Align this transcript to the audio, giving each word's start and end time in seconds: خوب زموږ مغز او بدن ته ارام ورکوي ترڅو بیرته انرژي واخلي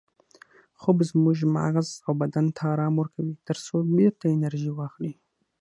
خوب 0.81 0.97
زموږ 1.09 1.37
مغز 1.57 1.87
او 2.05 2.11
بدن 2.21 2.45
ته 2.55 2.61
ارام 2.73 2.93
ورکوي 2.97 3.33
ترڅو 3.47 3.75
بیرته 3.95 4.25
انرژي 4.35 4.71
واخلي 4.73 5.13